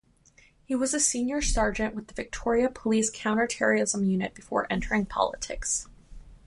[0.65, 5.87] He was a Senior Sergeant with the Victoria Police counter-terrorism unit before entering politics.